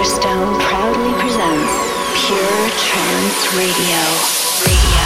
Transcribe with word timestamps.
Solarstone 0.00 0.58
proudly 0.60 1.12
presents 1.20 1.72
Pure 2.26 2.70
Trance 2.78 3.52
Radio. 3.54 4.00
Radio. 4.64 5.04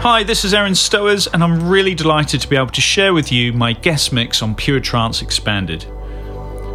Hi, 0.00 0.22
this 0.22 0.42
is 0.42 0.54
Aaron 0.54 0.74
Stowers, 0.74 1.28
and 1.30 1.44
I'm 1.44 1.68
really 1.68 1.94
delighted 1.94 2.40
to 2.40 2.48
be 2.48 2.56
able 2.56 2.68
to 2.68 2.80
share 2.80 3.12
with 3.12 3.30
you 3.30 3.52
my 3.52 3.74
guest 3.74 4.10
mix 4.10 4.40
on 4.40 4.54
Pure 4.54 4.80
Trance 4.80 5.20
Expanded. 5.20 5.82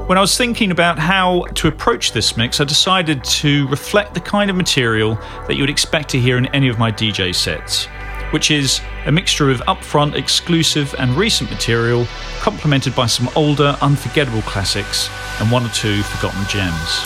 When 0.08 0.20
I 0.20 0.22
was 0.22 0.38
thinking 0.38 0.70
about 0.70 1.00
how 1.00 1.46
to 1.56 1.68
approach 1.68 2.12
this 2.12 2.38
mix, 2.38 2.62
I 2.62 2.66
decided 2.66 3.24
to 3.24 3.68
reflect 3.70 4.14
the 4.14 4.20
kind 4.20 4.52
of 4.52 4.56
material 4.56 5.16
that 5.48 5.56
you 5.56 5.64
would 5.64 5.72
expect 5.72 6.10
to 6.10 6.20
hear 6.20 6.38
in 6.38 6.46
any 6.48 6.68
of 6.68 6.78
my 6.78 6.92
DJ 6.92 7.34
sets, 7.34 7.88
which 8.32 8.52
is 8.52 8.82
a 9.06 9.12
mixture 9.12 9.50
of 9.50 9.60
upfront, 9.62 10.16
exclusive, 10.16 10.94
and 10.98 11.12
recent 11.16 11.50
material, 11.50 12.06
complemented 12.40 12.96
by 12.96 13.06
some 13.06 13.30
older, 13.36 13.78
unforgettable 13.82 14.42
classics 14.42 15.10
and 15.40 15.52
one 15.52 15.66
or 15.66 15.70
two 15.70 16.02
forgotten 16.04 16.46
gems. 16.48 17.02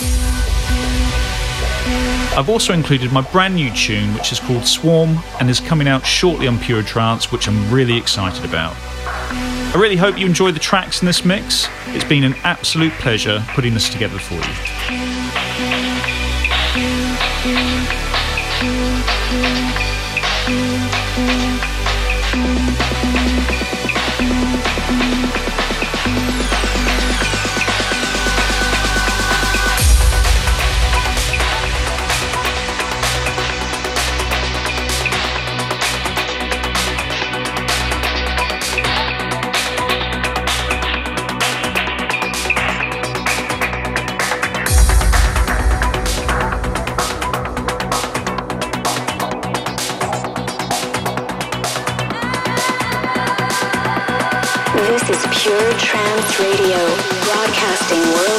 I've 2.36 2.50
also 2.50 2.74
included 2.74 3.12
my 3.12 3.22
brand 3.22 3.54
new 3.54 3.70
tune, 3.72 4.12
which 4.12 4.30
is 4.30 4.40
called 4.40 4.66
Swarm 4.66 5.18
and 5.40 5.48
is 5.48 5.58
coming 5.58 5.88
out 5.88 6.04
shortly 6.04 6.46
on 6.46 6.58
Pure 6.58 6.82
Trance, 6.82 7.32
which 7.32 7.48
I'm 7.48 7.72
really 7.72 7.96
excited 7.96 8.44
about. 8.44 8.76
I 9.06 9.78
really 9.78 9.96
hope 9.96 10.18
you 10.18 10.26
enjoy 10.26 10.52
the 10.52 10.60
tracks 10.60 11.00
in 11.00 11.06
this 11.06 11.24
mix. 11.24 11.66
It's 11.88 12.04
been 12.04 12.24
an 12.24 12.34
absolute 12.44 12.92
pleasure 12.94 13.42
putting 13.48 13.72
this 13.72 13.88
together 13.88 14.18
for 14.18 14.34
you. 14.34 15.45
Radio, 56.38 56.76
broadcasting 57.24 58.02
worldwide. 58.12 58.35